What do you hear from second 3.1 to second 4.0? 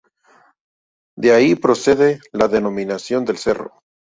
del cerro.